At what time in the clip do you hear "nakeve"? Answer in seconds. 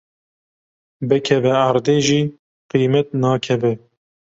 3.21-3.73